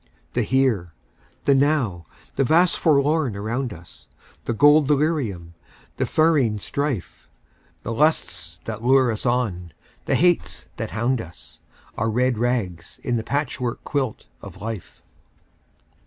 [0.33, 0.93] The Here,
[1.45, 4.07] the Now, the vast Forlorn around us;
[4.45, 5.53] The gold delirium,
[5.97, 7.29] the ferine strife;
[7.83, 9.73] The lusts that lure us on,
[10.05, 11.59] the hates that hound us;
[11.99, 15.03] Our red rags in the patch work quilt of Life.